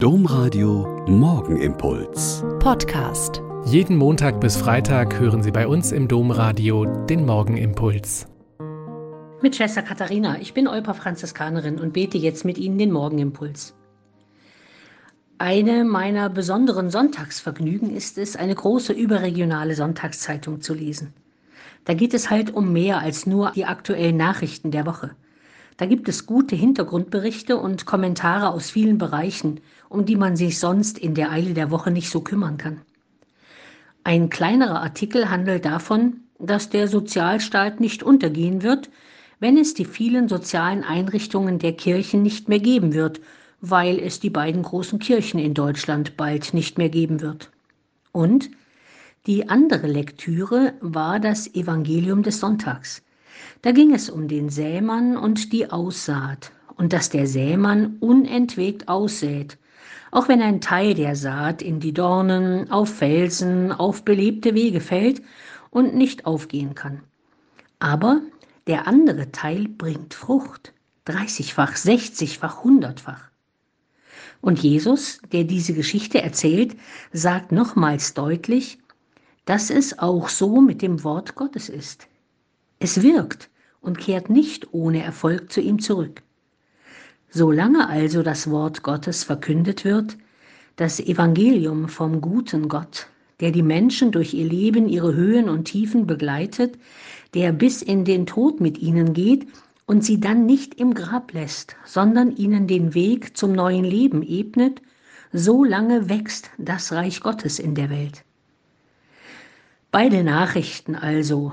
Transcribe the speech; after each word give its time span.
Domradio 0.00 1.04
Morgenimpuls. 1.08 2.44
Podcast. 2.60 3.42
Jeden 3.64 3.96
Montag 3.96 4.40
bis 4.40 4.56
Freitag 4.56 5.18
hören 5.18 5.42
Sie 5.42 5.50
bei 5.50 5.66
uns 5.66 5.90
im 5.90 6.06
Domradio 6.06 6.84
den 6.84 7.26
Morgenimpuls. 7.26 8.28
Mit 9.42 9.56
Schwester 9.56 9.82
Katharina, 9.82 10.38
ich 10.40 10.54
bin 10.54 10.68
Euper 10.68 10.94
Franziskanerin 10.94 11.80
und 11.80 11.94
bete 11.94 12.16
jetzt 12.16 12.44
mit 12.44 12.58
Ihnen 12.58 12.78
den 12.78 12.92
Morgenimpuls. 12.92 13.74
Eine 15.38 15.82
meiner 15.82 16.30
besonderen 16.30 16.90
Sonntagsvergnügen 16.90 17.90
ist 17.90 18.18
es, 18.18 18.36
eine 18.36 18.54
große 18.54 18.92
überregionale 18.92 19.74
Sonntagszeitung 19.74 20.60
zu 20.60 20.74
lesen. 20.74 21.12
Da 21.86 21.94
geht 21.94 22.14
es 22.14 22.30
halt 22.30 22.54
um 22.54 22.72
mehr 22.72 23.00
als 23.00 23.26
nur 23.26 23.50
die 23.50 23.64
aktuellen 23.64 24.16
Nachrichten 24.16 24.70
der 24.70 24.86
Woche. 24.86 25.16
Da 25.78 25.86
gibt 25.86 26.08
es 26.08 26.26
gute 26.26 26.56
Hintergrundberichte 26.56 27.56
und 27.56 27.86
Kommentare 27.86 28.50
aus 28.50 28.68
vielen 28.68 28.98
Bereichen, 28.98 29.60
um 29.88 30.04
die 30.04 30.16
man 30.16 30.36
sich 30.36 30.58
sonst 30.58 30.98
in 30.98 31.14
der 31.14 31.30
Eile 31.30 31.54
der 31.54 31.70
Woche 31.70 31.92
nicht 31.92 32.10
so 32.10 32.20
kümmern 32.20 32.58
kann. 32.58 32.80
Ein 34.02 34.28
kleinerer 34.28 34.82
Artikel 34.82 35.30
handelt 35.30 35.64
davon, 35.64 36.24
dass 36.40 36.68
der 36.68 36.88
Sozialstaat 36.88 37.78
nicht 37.78 38.02
untergehen 38.02 38.64
wird, 38.64 38.90
wenn 39.38 39.56
es 39.56 39.74
die 39.74 39.84
vielen 39.84 40.28
sozialen 40.28 40.82
Einrichtungen 40.82 41.60
der 41.60 41.74
Kirchen 41.74 42.22
nicht 42.22 42.48
mehr 42.48 42.58
geben 42.58 42.92
wird, 42.92 43.20
weil 43.60 44.00
es 44.00 44.18
die 44.18 44.30
beiden 44.30 44.62
großen 44.62 44.98
Kirchen 44.98 45.38
in 45.38 45.54
Deutschland 45.54 46.16
bald 46.16 46.54
nicht 46.54 46.78
mehr 46.78 46.88
geben 46.88 47.20
wird. 47.20 47.52
Und 48.10 48.50
die 49.26 49.48
andere 49.48 49.86
Lektüre 49.86 50.74
war 50.80 51.20
das 51.20 51.54
Evangelium 51.54 52.24
des 52.24 52.40
Sonntags. 52.40 53.02
Da 53.62 53.72
ging 53.72 53.94
es 53.94 54.10
um 54.10 54.28
den 54.28 54.50
Sämann 54.50 55.16
und 55.16 55.52
die 55.52 55.70
Aussaat 55.70 56.52
und 56.76 56.92
dass 56.92 57.10
der 57.10 57.26
Sämann 57.26 57.96
unentwegt 58.00 58.88
aussät, 58.88 59.58
auch 60.10 60.28
wenn 60.28 60.40
ein 60.40 60.60
Teil 60.60 60.94
der 60.94 61.16
Saat 61.16 61.60
in 61.60 61.80
die 61.80 61.92
Dornen, 61.92 62.70
auf 62.70 62.88
Felsen, 62.94 63.72
auf 63.72 64.04
belebte 64.04 64.54
Wege 64.54 64.80
fällt 64.80 65.22
und 65.70 65.94
nicht 65.94 66.24
aufgehen 66.24 66.74
kann. 66.74 67.02
Aber 67.78 68.22
der 68.66 68.86
andere 68.86 69.32
Teil 69.32 69.68
bringt 69.68 70.14
Frucht, 70.14 70.72
dreißigfach, 71.04 71.76
sechzigfach, 71.76 72.64
hundertfach. 72.64 73.28
Und 74.40 74.60
Jesus, 74.60 75.20
der 75.32 75.44
diese 75.44 75.74
Geschichte 75.74 76.22
erzählt, 76.22 76.76
sagt 77.12 77.50
nochmals 77.50 78.14
deutlich, 78.14 78.78
dass 79.46 79.70
es 79.70 79.98
auch 79.98 80.28
so 80.28 80.60
mit 80.60 80.82
dem 80.82 81.02
Wort 81.04 81.34
Gottes 81.34 81.68
ist. 81.68 82.06
Es 82.78 83.02
wirkt 83.02 83.50
und 83.80 83.98
kehrt 83.98 84.30
nicht 84.30 84.72
ohne 84.72 85.02
Erfolg 85.02 85.50
zu 85.52 85.60
ihm 85.60 85.78
zurück. 85.78 86.22
Solange 87.30 87.88
also 87.88 88.22
das 88.22 88.50
Wort 88.50 88.82
Gottes 88.82 89.24
verkündet 89.24 89.84
wird, 89.84 90.16
das 90.76 91.00
Evangelium 91.00 91.88
vom 91.88 92.20
guten 92.20 92.68
Gott, 92.68 93.08
der 93.40 93.50
die 93.50 93.62
Menschen 93.62 94.12
durch 94.12 94.32
ihr 94.32 94.46
Leben, 94.46 94.88
ihre 94.88 95.14
Höhen 95.14 95.48
und 95.48 95.64
Tiefen 95.64 96.06
begleitet, 96.06 96.78
der 97.34 97.52
bis 97.52 97.82
in 97.82 98.04
den 98.04 98.26
Tod 98.26 98.60
mit 98.60 98.78
ihnen 98.78 99.12
geht 99.12 99.46
und 99.86 100.04
sie 100.04 100.20
dann 100.20 100.46
nicht 100.46 100.74
im 100.74 100.94
Grab 100.94 101.32
lässt, 101.32 101.76
sondern 101.84 102.34
ihnen 102.36 102.66
den 102.66 102.94
Weg 102.94 103.36
zum 103.36 103.52
neuen 103.52 103.84
Leben 103.84 104.22
ebnet, 104.22 104.80
so 105.32 105.64
lange 105.64 106.08
wächst 106.08 106.50
das 106.58 106.92
Reich 106.92 107.20
Gottes 107.20 107.58
in 107.58 107.74
der 107.74 107.90
Welt. 107.90 108.24
Beide 109.90 110.22
Nachrichten 110.22 110.94
also 110.94 111.52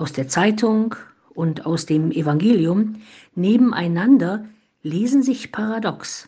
aus 0.00 0.12
der 0.14 0.28
Zeitung 0.28 0.94
und 1.34 1.66
aus 1.66 1.84
dem 1.84 2.10
Evangelium 2.10 2.96
nebeneinander 3.34 4.46
lesen 4.82 5.22
sich 5.22 5.52
paradox, 5.52 6.26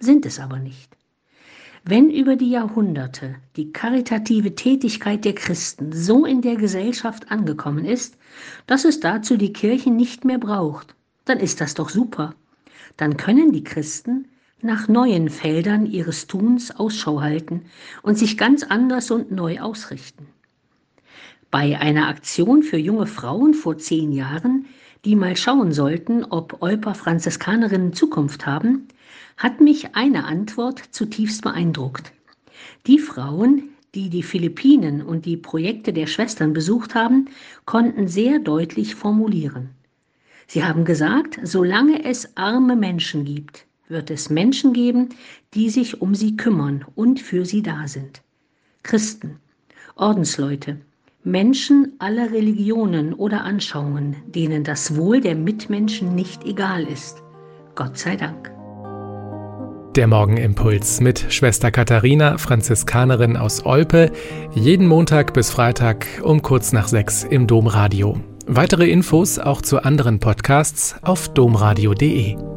sind 0.00 0.26
es 0.26 0.40
aber 0.40 0.58
nicht. 0.58 0.96
Wenn 1.84 2.10
über 2.10 2.34
die 2.34 2.50
Jahrhunderte 2.50 3.36
die 3.54 3.70
karitative 3.72 4.56
Tätigkeit 4.56 5.24
der 5.24 5.34
Christen 5.34 5.92
so 5.92 6.24
in 6.24 6.42
der 6.42 6.56
Gesellschaft 6.56 7.30
angekommen 7.30 7.84
ist, 7.84 8.16
dass 8.66 8.84
es 8.84 8.98
dazu 8.98 9.36
die 9.36 9.52
Kirchen 9.52 9.94
nicht 9.94 10.24
mehr 10.24 10.38
braucht, 10.38 10.96
dann 11.24 11.38
ist 11.38 11.60
das 11.60 11.74
doch 11.74 11.90
super. 11.90 12.34
Dann 12.96 13.16
können 13.16 13.52
die 13.52 13.62
Christen 13.62 14.26
nach 14.60 14.88
neuen 14.88 15.28
Feldern 15.28 15.86
ihres 15.86 16.26
Tuns 16.26 16.74
Ausschau 16.74 17.20
halten 17.20 17.66
und 18.02 18.18
sich 18.18 18.36
ganz 18.36 18.64
anders 18.64 19.12
und 19.12 19.30
neu 19.30 19.60
ausrichten. 19.60 20.26
Bei 21.54 21.78
einer 21.78 22.08
Aktion 22.08 22.64
für 22.64 22.78
junge 22.78 23.06
Frauen 23.06 23.54
vor 23.54 23.78
zehn 23.78 24.10
Jahren, 24.10 24.66
die 25.04 25.14
mal 25.14 25.36
schauen 25.36 25.70
sollten, 25.70 26.24
ob 26.24 26.60
Euper 26.62 26.96
Franziskanerinnen 26.96 27.92
Zukunft 27.92 28.44
haben, 28.44 28.88
hat 29.36 29.60
mich 29.60 29.94
eine 29.94 30.24
Antwort 30.24 30.80
zutiefst 30.90 31.42
beeindruckt. 31.42 32.12
Die 32.88 32.98
Frauen, 32.98 33.68
die 33.94 34.10
die 34.10 34.24
Philippinen 34.24 35.00
und 35.00 35.26
die 35.26 35.36
Projekte 35.36 35.92
der 35.92 36.08
Schwestern 36.08 36.54
besucht 36.54 36.96
haben, 36.96 37.28
konnten 37.66 38.08
sehr 38.08 38.40
deutlich 38.40 38.96
formulieren. 38.96 39.70
Sie 40.48 40.64
haben 40.64 40.84
gesagt, 40.84 41.38
solange 41.44 42.04
es 42.04 42.36
arme 42.36 42.74
Menschen 42.74 43.24
gibt, 43.24 43.64
wird 43.86 44.10
es 44.10 44.28
Menschen 44.28 44.72
geben, 44.72 45.10
die 45.54 45.70
sich 45.70 46.02
um 46.02 46.16
sie 46.16 46.36
kümmern 46.36 46.84
und 46.96 47.20
für 47.20 47.44
sie 47.44 47.62
da 47.62 47.86
sind. 47.86 48.22
Christen, 48.82 49.38
Ordensleute, 49.94 50.80
Menschen 51.24 51.94
aller 51.98 52.32
Religionen 52.32 53.14
oder 53.14 53.44
Anschauungen, 53.44 54.16
denen 54.26 54.62
das 54.62 54.94
Wohl 54.94 55.22
der 55.22 55.34
Mitmenschen 55.34 56.14
nicht 56.14 56.44
egal 56.44 56.84
ist. 56.84 57.22
Gott 57.74 57.96
sei 57.96 58.16
Dank. 58.16 58.52
Der 59.96 60.06
Morgenimpuls 60.06 61.00
mit 61.00 61.32
Schwester 61.32 61.70
Katharina, 61.70 62.36
Franziskanerin 62.36 63.38
aus 63.38 63.64
Olpe, 63.64 64.12
jeden 64.52 64.86
Montag 64.86 65.32
bis 65.32 65.50
Freitag 65.50 66.06
um 66.22 66.42
kurz 66.42 66.72
nach 66.72 66.88
sechs 66.88 67.24
im 67.24 67.46
Domradio. 67.46 68.18
Weitere 68.46 68.90
Infos 68.90 69.38
auch 69.38 69.62
zu 69.62 69.82
anderen 69.82 70.18
Podcasts 70.18 70.96
auf 71.02 71.32
domradio.de. 71.32 72.53